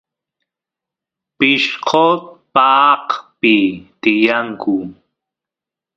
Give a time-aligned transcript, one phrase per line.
[1.37, 2.19] pishqos
[2.53, 3.55] paaqpi
[4.01, 4.75] tiyanku